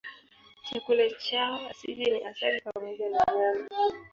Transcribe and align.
Chakula 0.63 1.09
chao 1.09 1.65
asili 1.69 2.11
ni 2.11 2.23
asali 2.23 2.61
pamoja 2.61 3.09
na 3.09 3.17
nyama. 3.35 3.67